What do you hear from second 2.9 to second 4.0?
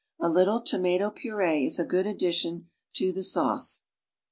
to the sauce.